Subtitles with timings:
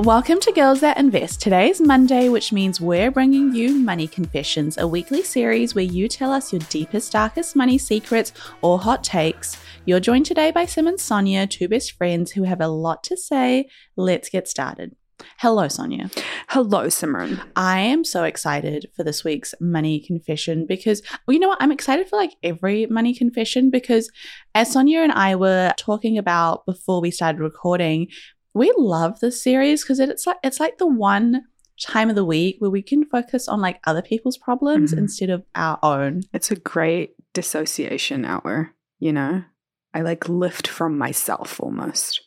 [0.00, 1.40] Welcome to Girls That Invest.
[1.40, 6.32] Today's Monday, which means we're bringing you Money Confessions, a weekly series where you tell
[6.32, 9.56] us your deepest, darkest money secrets or hot takes.
[9.86, 13.16] You're joined today by Sim and Sonya, two best friends who have a lot to
[13.16, 13.70] say.
[13.96, 14.94] Let's get started.
[15.38, 16.10] Hello, Sonya.
[16.48, 17.40] Hello, Simran.
[17.56, 21.62] I am so excited for this week's money confession because, well, you know what?
[21.62, 24.10] I'm excited for like every money confession because,
[24.54, 28.08] as Sonya and I were talking about before we started recording,
[28.56, 31.42] we love this series because it's like it's like the one
[31.78, 35.00] time of the week where we can focus on like other people's problems mm-hmm.
[35.00, 36.22] instead of our own.
[36.32, 39.44] It's a great dissociation hour, you know?
[39.92, 42.22] I like lift from myself almost.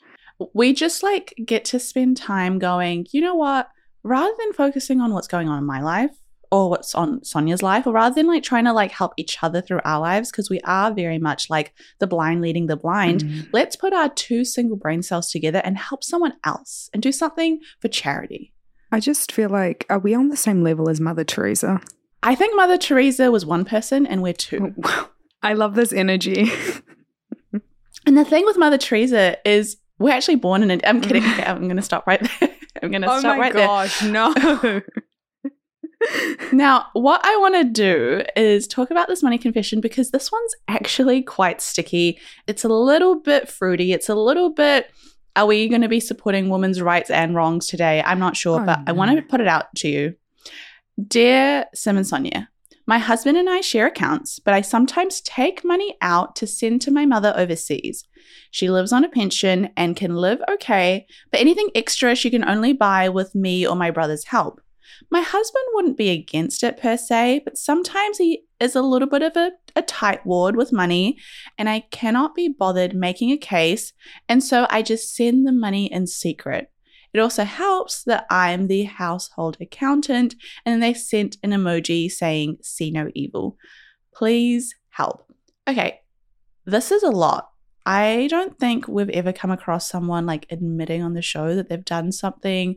[0.54, 3.68] We just like get to spend time going, you know what?
[4.04, 6.16] Rather than focusing on what's going on in my life,
[6.52, 9.62] or what's on Sonya's life, or rather than like trying to like help each other
[9.62, 13.50] through our lives, because we are very much like the blind leading the blind, mm-hmm.
[13.54, 17.60] let's put our two single brain cells together and help someone else and do something
[17.80, 18.54] for charity.
[18.92, 21.82] I just feel like, are we on the same level as Mother Teresa?
[22.24, 24.74] I think Mother Teresa was one person and we're two.
[25.44, 26.52] I love this energy.
[28.06, 30.82] and the thing with Mother Teresa is we're actually born in it.
[30.86, 31.24] I'm kidding.
[31.24, 32.50] Okay, I'm going to stop right there.
[32.82, 34.10] I'm going to oh stop right gosh, there.
[34.10, 34.82] Oh my gosh, no
[36.52, 40.56] now, what I want to do is talk about this money confession because this one's
[40.68, 42.20] actually quite sticky.
[42.48, 43.94] It's a little bit fruity.
[43.94, 44.92] It's a little bit,
[45.36, 48.02] are we going to be supporting women's rights and wrongs today?
[48.06, 48.86] I'm not sure, oh, but no.
[48.88, 50.16] I want to put it out to you.
[51.08, 52.50] Dear Sim and Sonya,
[52.86, 56.92] my husband and I share accounts, but I sometimes take money out to send to
[56.92, 58.06] my mother overseas.
[58.52, 62.74] She lives on a pension and can live okay, but anything extra she can only
[62.74, 64.60] buy with me or my brother's help.
[65.12, 69.22] My husband wouldn't be against it per se, but sometimes he is a little bit
[69.22, 71.18] of a, a tightwad with money,
[71.58, 73.94] and I cannot be bothered making a case,
[74.28, 76.72] and so I just send the money in secret.
[77.14, 80.36] It also helps that I'm the household accountant,
[80.66, 83.58] and they sent an emoji saying, See no evil.
[84.14, 85.26] Please help.
[85.68, 86.02] Okay,
[86.66, 87.50] this is a lot.
[87.86, 91.84] I don't think we've ever come across someone like admitting on the show that they've
[91.84, 92.76] done something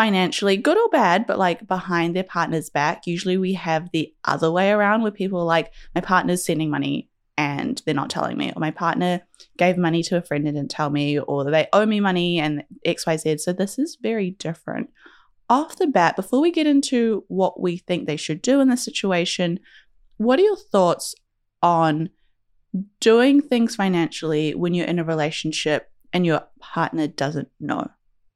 [0.00, 3.06] financially, good or bad, but like behind their partner's back.
[3.06, 7.10] Usually we have the other way around where people are like, my partner's sending money
[7.36, 9.20] and they're not telling me, or my partner
[9.58, 12.64] gave money to a friend and didn't tell me, or they owe me money and
[12.86, 13.40] XYZ.
[13.40, 14.88] So this is very different.
[15.50, 18.82] Off the bat, before we get into what we think they should do in this
[18.82, 19.60] situation,
[20.16, 21.14] what are your thoughts
[21.62, 22.08] on
[23.00, 27.90] doing things financially when you're in a relationship and your partner doesn't know?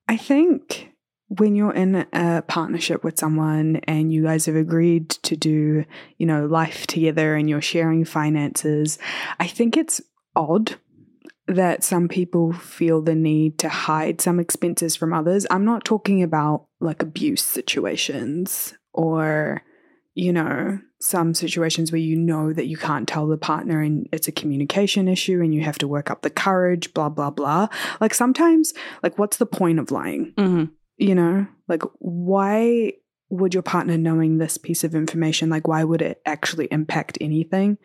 [0.07, 0.91] I think
[1.29, 5.85] when you're in a partnership with someone and you guys have agreed to do,
[6.19, 8.99] you know, life together and you're sharing finances,
[9.41, 10.01] I think it's
[10.37, 10.77] odd
[11.47, 15.47] that some people feel the need to hide some expenses from others.
[15.51, 19.63] I'm not talking about like abuse situations or,
[20.15, 24.29] you know, some situations where you know that you can't tell the partner and it's
[24.29, 27.69] a communication issue and you have to work up the courage, blah, blah, blah.
[28.01, 28.73] Like sometimes,
[29.03, 30.33] like, what's the point of lying?
[30.37, 30.65] Mm-hmm
[30.97, 32.93] you know like why
[33.31, 37.79] would your partner knowing this piece of information like why would it actually impact anything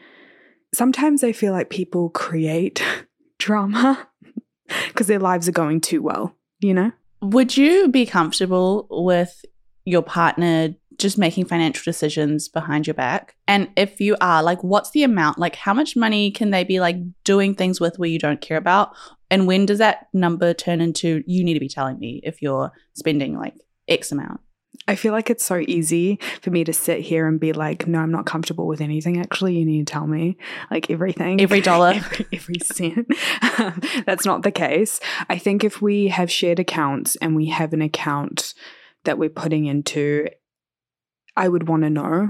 [0.73, 2.83] sometimes i feel like people create
[3.39, 4.07] drama
[4.87, 6.91] because their lives are going too well you know
[7.21, 9.43] would you be comfortable with
[9.85, 13.35] your partner just making financial decisions behind your back?
[13.47, 15.39] And if you are, like, what's the amount?
[15.39, 18.57] Like, how much money can they be like doing things with where you don't care
[18.57, 18.93] about?
[19.31, 22.71] And when does that number turn into you need to be telling me if you're
[22.93, 23.55] spending like
[23.87, 24.41] X amount?
[24.87, 27.99] I feel like it's so easy for me to sit here and be like, no,
[27.99, 29.19] I'm not comfortable with anything.
[29.19, 30.37] Actually, you need to tell me
[30.71, 33.07] like everything, every dollar, every, every cent.
[34.05, 34.99] That's not the case.
[35.29, 38.53] I think if we have shared accounts and we have an account
[39.03, 40.27] that we're putting into,
[41.35, 42.29] I would want to know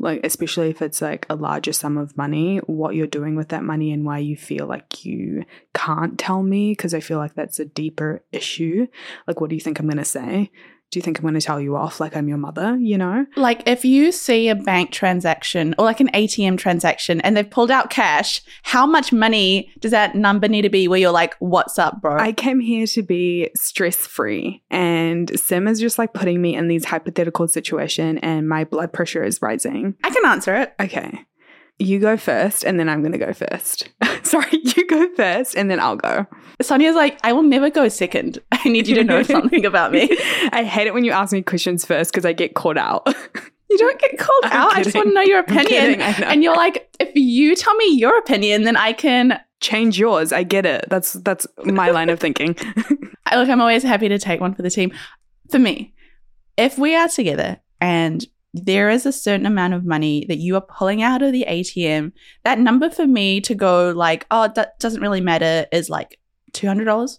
[0.00, 3.62] like especially if it's like a larger sum of money what you're doing with that
[3.62, 5.44] money and why you feel like you
[5.74, 8.86] can't tell me because i feel like that's a deeper issue.
[9.26, 10.50] Like what do you think i'm going to say
[10.90, 13.26] do you think I'm going to tell you off like I'm your mother, you know?
[13.36, 17.70] Like if you see a bank transaction or like an ATM transaction and they've pulled
[17.70, 21.78] out cash, how much money does that number need to be where you're like, what's
[21.78, 22.18] up, bro?
[22.18, 26.66] I came here to be stress free and Sim is just like putting me in
[26.66, 29.94] these hypothetical situation and my blood pressure is rising.
[30.02, 30.74] I can answer it.
[30.80, 31.24] Okay
[31.80, 33.88] you go first and then I'm going to go first.
[34.40, 36.24] Sorry, you go first and then I'll go.
[36.62, 38.38] Sonya's like, I will never go second.
[38.52, 40.08] I need you to know something about me.
[40.52, 43.12] I hate it when you ask me questions first because I get caught out.
[43.68, 44.70] You don't get called I'm out.
[44.70, 44.80] Kidding.
[44.80, 45.66] I just want to know your opinion.
[45.66, 50.32] Kidding, and you're like, if you tell me your opinion, then I can change yours.
[50.32, 50.86] I get it.
[50.88, 52.56] That's that's my line of thinking.
[52.88, 54.92] Look, I'm always happy to take one for the team.
[55.50, 55.94] For me,
[56.56, 60.60] if we are together and there is a certain amount of money that you are
[60.60, 62.12] pulling out of the ATM.
[62.44, 66.18] That number for me to go like, oh, that doesn't really matter is like
[66.52, 67.18] $200.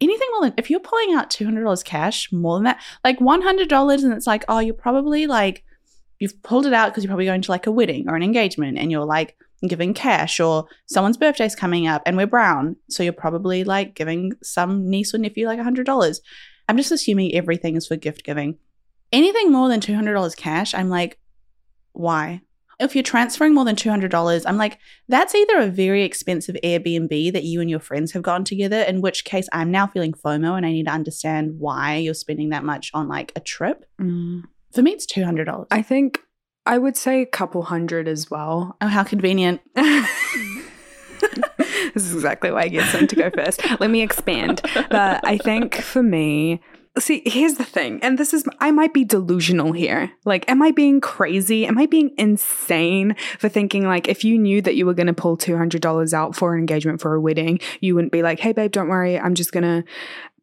[0.00, 4.12] Anything more than, if you're pulling out $200 cash, more than that, like $100 and
[4.12, 5.64] it's like, oh, you're probably like,
[6.18, 8.78] you've pulled it out because you're probably going to like a wedding or an engagement
[8.78, 9.36] and you're like
[9.66, 12.76] giving cash or someone's birthday's coming up and we're brown.
[12.88, 16.20] So you're probably like giving some niece or nephew like $100.
[16.68, 18.58] I'm just assuming everything is for gift giving
[19.12, 21.18] anything more than $200 cash, I'm like,
[21.92, 22.42] why?
[22.78, 27.44] If you're transferring more than $200, I'm like, that's either a very expensive Airbnb that
[27.44, 30.66] you and your friends have gone together, in which case I'm now feeling FOMO and
[30.66, 33.86] I need to understand why you're spending that much on like a trip.
[33.98, 34.42] Mm.
[34.72, 35.66] For me, it's $200.
[35.70, 36.20] I think
[36.66, 38.76] I would say a couple hundred as well.
[38.82, 39.62] Oh, how convenient.
[41.94, 43.62] this is exactly why I get Sim to go first.
[43.80, 44.60] Let me expand.
[44.90, 46.60] But I think for me,
[46.98, 50.12] See, here's the thing, and this is, I might be delusional here.
[50.24, 51.66] Like, am I being crazy?
[51.66, 55.12] Am I being insane for thinking, like, if you knew that you were going to
[55.12, 58.72] pull $200 out for an engagement for a wedding, you wouldn't be like, hey, babe,
[58.72, 59.84] don't worry, I'm just going to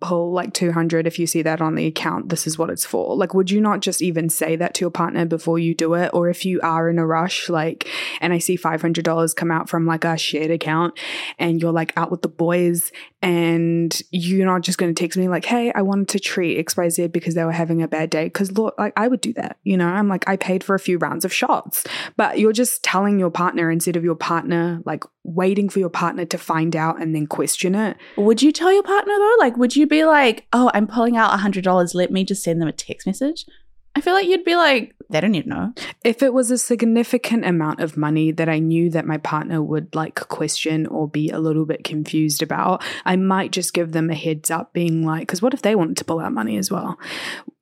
[0.03, 3.15] pull like 200 if you see that on the account this is what it's for
[3.15, 6.09] like would you not just even say that to your partner before you do it
[6.13, 7.87] or if you are in a rush like
[8.19, 10.99] and i see $500 come out from like a shared account
[11.39, 12.91] and you're like out with the boys
[13.23, 17.11] and you're not just going to text me like hey i wanted to treat xyz
[17.11, 18.25] because they were having a bad day.
[18.25, 19.87] Because look like i would do that you know?
[19.87, 21.83] I'm like i paid for a few rounds of shots.
[22.17, 26.25] But you're just telling your partner instead of your partner like waiting for your partner
[26.25, 27.97] to find out and then question it.
[28.17, 29.35] Would you tell your partner though?
[29.39, 31.95] Like would you be like, oh, I'm pulling out $100.
[31.95, 33.45] Let me just send them a text message.
[33.95, 35.73] I feel like you'd be like, they don't need to know.
[36.03, 39.93] If it was a significant amount of money that I knew that my partner would
[39.93, 44.15] like question or be a little bit confused about, I might just give them a
[44.15, 46.97] heads up, being like, because what if they wanted to pull out money as well?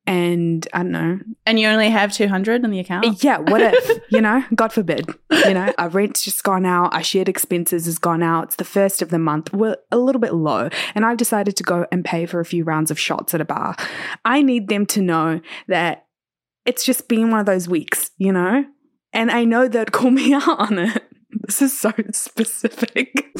[0.08, 1.20] and I don't know.
[1.46, 3.06] And you only have 200 in the account?
[3.06, 5.08] Uh, yeah, what if, you know, God forbid,
[5.46, 8.64] you know, our rent's just gone out, our shared expenses has gone out, it's the
[8.64, 12.04] first of the month, we're a little bit low, and I've decided to go and
[12.04, 13.76] pay for a few rounds of shots at a bar.
[14.26, 16.08] I need them to know that
[16.66, 18.66] it's just been one of those weeks, you know?
[19.14, 21.04] And I know they'd call me out on it.
[21.32, 23.14] This is so specific.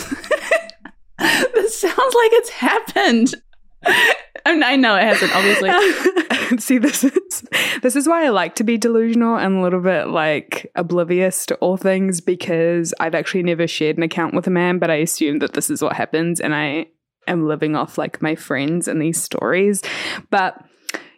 [1.20, 3.36] this sounds like it's happened.
[3.84, 6.58] I, mean, I know it hasn't, obviously.
[6.60, 7.44] See, this is
[7.82, 11.56] this is why I like to be delusional and a little bit like oblivious to
[11.56, 15.40] all things because I've actually never shared an account with a man, but I assume
[15.40, 16.88] that this is what happens, and I
[17.28, 19.82] am living off like my friends and these stories.
[20.30, 20.62] But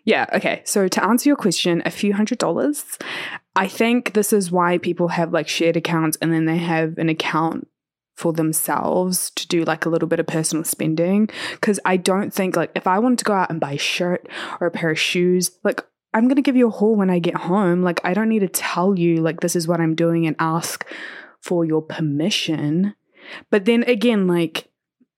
[0.05, 0.61] yeah, okay.
[0.65, 2.97] So to answer your question, a few hundred dollars.
[3.55, 7.09] I think this is why people have like shared accounts and then they have an
[7.09, 7.67] account
[8.15, 11.29] for themselves to do like a little bit of personal spending.
[11.61, 14.27] Cause I don't think like if I wanted to go out and buy a shirt
[14.59, 15.81] or a pair of shoes, like
[16.13, 17.81] I'm going to give you a haul when I get home.
[17.81, 20.85] Like I don't need to tell you like this is what I'm doing and ask
[21.39, 22.95] for your permission.
[23.49, 24.69] But then again, like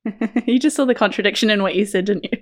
[0.45, 2.41] you just saw the contradiction in what you said, didn't you?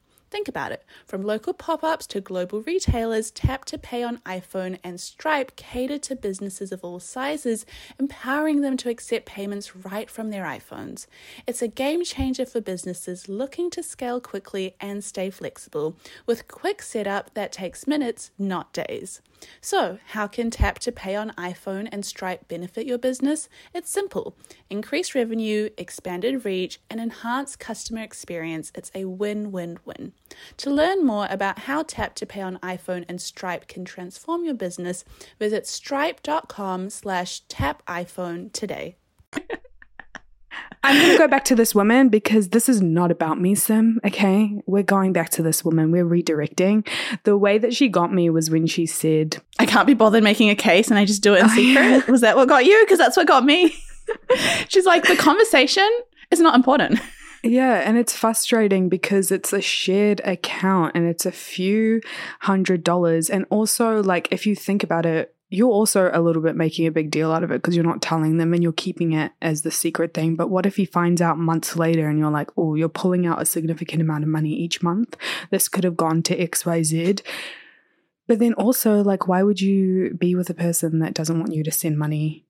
[0.31, 0.85] Think about it.
[1.05, 5.97] From local pop ups to global retailers, Tap to Pay on iPhone and Stripe cater
[5.97, 7.65] to businesses of all sizes,
[7.99, 11.05] empowering them to accept payments right from their iPhones.
[11.45, 16.81] It's a game changer for businesses looking to scale quickly and stay flexible, with quick
[16.81, 19.21] setup that takes minutes, not days.
[19.59, 23.49] So, how can Tap to Pay on iPhone and Stripe benefit your business?
[23.73, 24.37] It's simple
[24.69, 28.71] increase revenue, expanded reach, and enhance customer experience.
[28.73, 30.13] It's a win win win.
[30.57, 34.53] To learn more about how Tap to Pay on iPhone and Stripe can transform your
[34.53, 35.03] business,
[35.39, 38.95] visit stripe.com slash tap iPhone today.
[40.83, 43.99] I'm going to go back to this woman because this is not about me, Sim.
[44.03, 44.61] Okay.
[44.65, 45.91] We're going back to this woman.
[45.91, 46.87] We're redirecting.
[47.23, 50.49] The way that she got me was when she said, I can't be bothered making
[50.49, 52.07] a case and I just do it in oh, secret.
[52.11, 52.83] Was that what got you?
[52.83, 53.75] Because that's what got me.
[54.69, 55.87] She's like, the conversation
[56.31, 56.99] is not important.
[57.43, 62.01] Yeah, and it's frustrating because it's a shared account and it's a few
[62.41, 63.29] hundred dollars.
[63.29, 66.91] And also, like, if you think about it, you're also a little bit making a
[66.91, 69.63] big deal out of it because you're not telling them and you're keeping it as
[69.63, 70.35] the secret thing.
[70.35, 73.41] But what if he finds out months later and you're like, oh, you're pulling out
[73.41, 75.17] a significant amount of money each month?
[75.49, 77.21] This could have gone to XYZ.
[78.27, 81.63] But then also, like, why would you be with a person that doesn't want you
[81.63, 82.45] to send money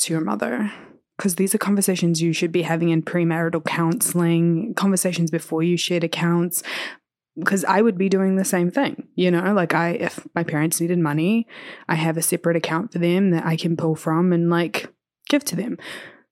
[0.00, 0.70] to your mother?
[1.20, 6.02] Because these are conversations you should be having in premarital counseling, conversations before you shared
[6.02, 6.62] accounts,
[7.38, 9.06] because I would be doing the same thing.
[9.16, 11.46] You know, like I, if my parents needed money,
[11.90, 14.90] I have a separate account for them that I can pull from and like
[15.28, 15.76] give to them.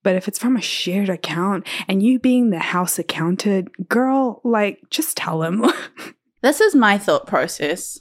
[0.02, 4.80] But if it's from a shared account and you being the house accountant, girl, like
[4.88, 5.66] just tell them.
[6.40, 7.98] this is my thought process.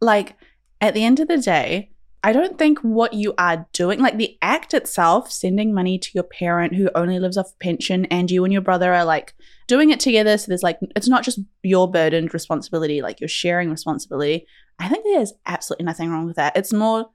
[0.00, 0.34] Like
[0.80, 1.89] at the end of the day,
[2.22, 6.24] I don't think what you are doing, like the act itself, sending money to your
[6.24, 9.34] parent who only lives off pension, and you and your brother are like
[9.66, 10.36] doing it together.
[10.36, 14.46] So there's like, it's not just your burdened responsibility, like you're sharing responsibility.
[14.78, 16.56] I think there's absolutely nothing wrong with that.
[16.56, 17.10] It's more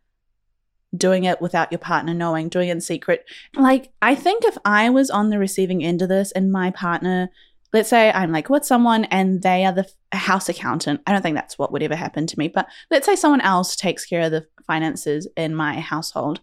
[0.95, 3.25] doing it without your partner knowing, doing it in secret.
[3.55, 7.29] Like, I think if I was on the receiving end of this and my partner
[7.75, 11.01] let's say I'm like with someone and they are the house accountant.
[11.05, 13.75] I don't think that's what would ever happen to me, but let's say someone else
[13.75, 16.39] takes care of the finances in my household.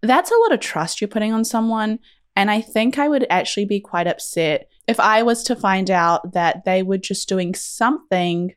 [0.00, 1.98] That's a lot of trust you're putting on someone.
[2.34, 6.32] And I think I would actually be quite upset if I was to find out
[6.32, 8.54] that they were just doing something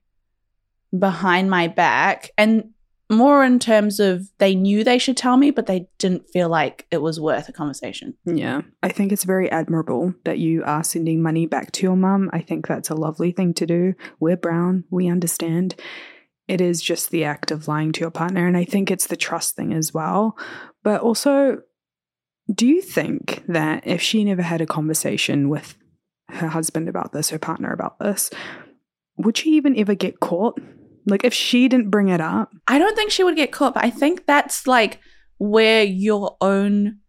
[0.97, 2.69] behind my back and
[3.09, 6.85] more in terms of they knew they should tell me, but they didn't feel like
[6.91, 8.15] it was worth a conversation.
[8.25, 8.61] Yeah.
[8.83, 12.29] I think it's very admirable that you are sending money back to your mum.
[12.33, 13.95] I think that's a lovely thing to do.
[14.19, 15.75] We're brown, we understand.
[16.47, 18.45] It is just the act of lying to your partner.
[18.47, 20.37] And I think it's the trust thing as well.
[20.83, 21.61] But also,
[22.53, 25.75] do you think that if she never had a conversation with
[26.29, 28.29] her husband about this, her partner about this,
[29.17, 30.59] would she even ever get caught?
[31.09, 33.83] Like if she didn't bring it up, I don't think she would get caught, but
[33.83, 34.99] I think that's like
[35.37, 36.99] where your own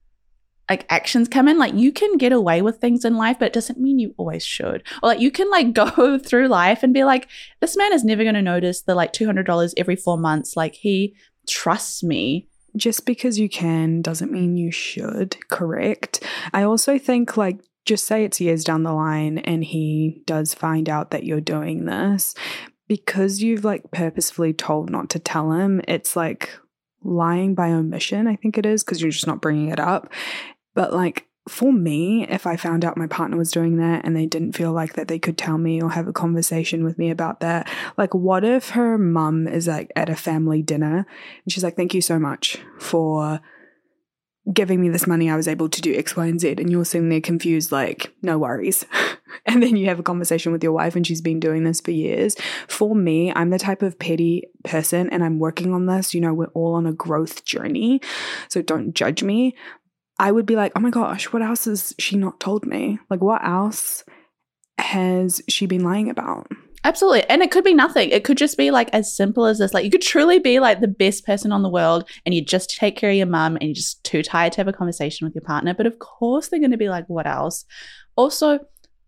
[0.71, 1.59] like actions come in.
[1.59, 4.45] Like you can get away with things in life, but it doesn't mean you always
[4.45, 4.85] should.
[5.03, 7.29] Or like you can like go through life and be like,
[7.61, 10.57] this man is never going to notice the like $200 every four months.
[10.57, 11.17] Like he
[11.49, 12.47] trusts me.
[12.77, 16.23] Just because you can doesn't mean you should, correct?
[16.55, 20.89] I also think like just say it's years down the line and he does find
[20.89, 22.37] out that you're doing this
[22.91, 26.51] because you've like purposefully told not to tell him, it's like
[27.05, 30.13] lying by omission, I think it is, because you're just not bringing it up.
[30.75, 34.27] But like for me, if I found out my partner was doing that and they
[34.27, 37.39] didn't feel like that they could tell me or have a conversation with me about
[37.39, 41.07] that, like what if her mum is like at a family dinner
[41.45, 43.41] and she's like, Thank you so much for
[44.53, 46.57] giving me this money, I was able to do X, Y, and Z.
[46.59, 48.85] And you're sitting there confused, like, no worries.
[49.47, 51.91] and then you have a conversation with your wife, and she's been doing this for
[51.91, 52.37] years.
[52.69, 56.15] For me, I'm the type of petty person, and I'm working on this.
[56.15, 58.01] You know, we're all on a growth journey.
[58.49, 59.55] So don't judge me.
[60.19, 62.99] I would be like, oh my gosh, what else has she not told me?
[63.09, 64.05] Like, what else
[64.79, 66.47] has she been lying about?
[66.83, 67.29] Absolutely.
[67.29, 68.09] And it could be nothing.
[68.11, 69.75] It could just be like as simple as this.
[69.75, 72.71] Like you could truly be like the best person on the world and you just
[72.71, 75.35] take care of your mum and you're just too tired to have a conversation with
[75.35, 75.75] your partner.
[75.75, 77.67] But of course they're going to be like, what else?
[78.17, 78.61] Also,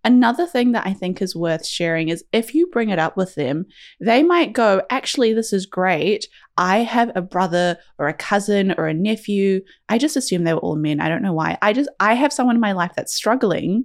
[0.05, 3.37] another thing that I think is worth sharing is if you bring it up with
[3.37, 3.65] them,
[4.01, 6.27] they might go, actually, this is great.
[6.59, 9.63] I have a brother or a cousin or a nephew.
[9.89, 11.01] I just assume they were all men.
[11.01, 11.57] I don't know why.
[11.63, 13.85] I just, I have someone in my life that's struggling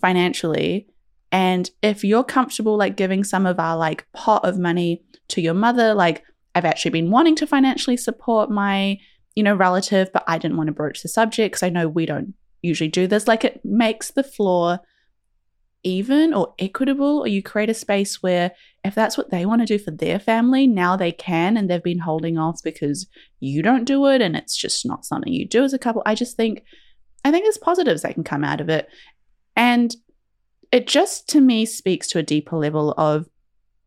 [0.00, 0.88] financially
[1.32, 5.54] and if you're comfortable like giving some of our like pot of money to your
[5.54, 6.22] mother, like
[6.54, 8.98] I've actually been wanting to financially support my,
[9.34, 12.04] you know, relative, but I didn't want to broach the subject because I know we
[12.04, 13.26] don't usually do this.
[13.26, 14.80] Like it makes the floor
[15.84, 18.52] even or equitable, or you create a space where
[18.84, 21.82] if that's what they want to do for their family, now they can and they've
[21.82, 23.08] been holding off because
[23.40, 26.02] you don't do it and it's just not something you do as a couple.
[26.04, 26.62] I just think
[27.24, 28.86] I think there's positives that can come out of it.
[29.56, 29.94] And
[30.72, 33.28] it just to me speaks to a deeper level of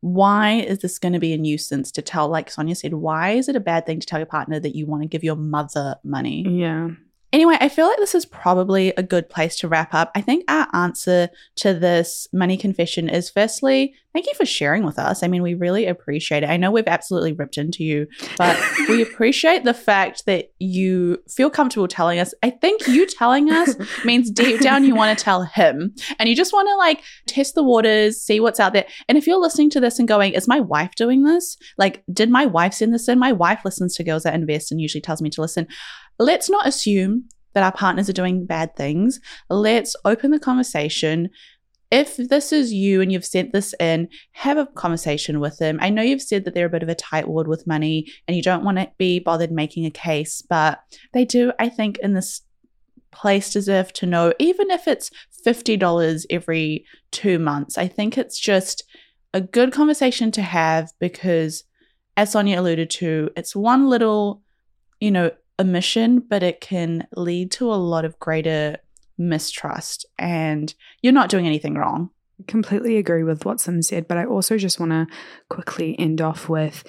[0.01, 3.49] why is this going to be a nuisance to tell like Sonya said why is
[3.49, 5.95] it a bad thing to tell your partner that you want to give your mother
[6.03, 6.89] money Yeah.
[7.35, 10.09] Anyway, I feel like this is probably a good place to wrap up.
[10.15, 11.27] I think our answer
[11.57, 15.21] to this money confession is firstly, thank you for sharing with us.
[15.21, 16.49] I mean, we really appreciate it.
[16.49, 21.49] I know we've absolutely ripped into you, but we appreciate the fact that you feel
[21.49, 22.33] comfortable telling us.
[22.41, 23.75] I think you telling us
[24.05, 27.53] means deep down you want to tell him and you just want to like test
[27.53, 28.85] the waters, see what's out there.
[29.09, 31.57] And if you're listening to this and going, is my wife doing this?
[31.77, 33.19] Like, did my wife send this in?
[33.19, 35.67] My wife listens to Girls That Invest and usually tells me to listen
[36.19, 39.19] let's not assume that our partners are doing bad things.
[39.49, 41.29] Let's open the conversation.
[41.89, 45.77] If this is you and you've sent this in, have a conversation with them.
[45.81, 48.43] I know you've said that they're a bit of a tightwad with money and you
[48.43, 50.79] don't want to be bothered making a case, but
[51.13, 52.41] they do, I think, in this
[53.11, 55.09] place deserve to know, even if it's
[55.45, 57.77] $50 every two months.
[57.77, 58.83] I think it's just
[59.33, 61.63] a good conversation to have because,
[62.17, 64.41] as Sonya alluded to, it's one little,
[64.99, 68.77] you know, omission, but it can lead to a lot of greater
[69.17, 72.09] mistrust and you're not doing anything wrong.
[72.39, 75.07] I completely agree with what Sim said, but I also just want to
[75.49, 76.83] quickly end off with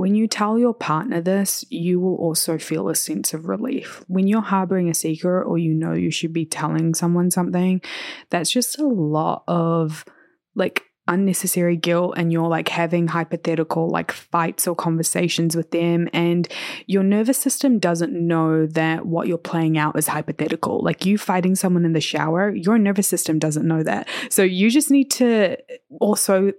[0.00, 4.02] when you tell your partner this, you will also feel a sense of relief.
[4.08, 7.82] When you're harboring a secret or you know you should be telling someone something,
[8.30, 10.06] that's just a lot of
[10.54, 16.46] like unnecessary guilt and you're like having hypothetical like fights or conversations with them and
[16.86, 20.80] your nervous system doesn't know that what you're playing out is hypothetical.
[20.82, 24.08] Like you fighting someone in the shower your nervous system doesn't know that.
[24.28, 25.56] So you just need to
[26.00, 26.52] also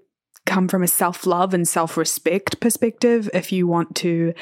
[0.46, 4.34] come from a self-love and self-respect perspective if you want to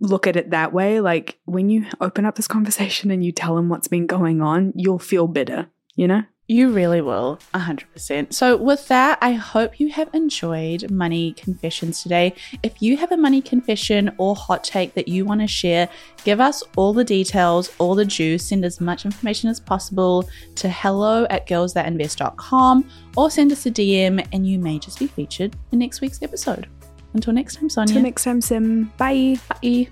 [0.00, 1.00] look at it that way.
[1.00, 4.72] Like when you open up this conversation and you tell them what's been going on
[4.74, 8.32] you'll feel better you know you really will, 100%.
[8.32, 12.34] So, with that, I hope you have enjoyed Money Confessions today.
[12.62, 15.90] If you have a money confession or hot take that you want to share,
[16.24, 20.70] give us all the details, all the juice, send as much information as possible to
[20.70, 25.80] hello at girlsthatinvest.com or send us a DM and you may just be featured in
[25.80, 26.66] next week's episode.
[27.12, 27.90] Until next time, Sonya.
[27.90, 28.92] Until next time, Sim.
[28.96, 29.36] Bye.
[29.62, 29.88] Bye.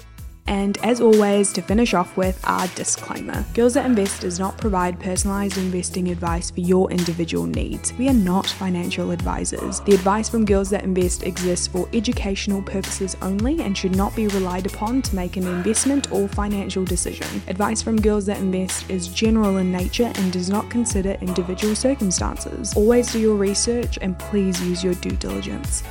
[0.47, 5.01] And as always, to finish off with our disclaimer Girls That Invest does not provide
[5.01, 7.93] personalized investing advice for your individual needs.
[7.95, 9.81] We are not financial advisors.
[9.81, 14.29] The advice from Girls That Invest exists for educational purposes only and should not be
[14.29, 17.29] relied upon to make an investment or financial decision.
[17.49, 22.75] Advice from Girls That Invest is general in nature and does not consider individual circumstances.
[22.77, 25.83] Always do your research and please use your due diligence.